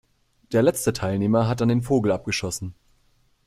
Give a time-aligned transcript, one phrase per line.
[0.51, 2.73] Der letzte Teilnehmer hat dann den Vogel abgeschossen.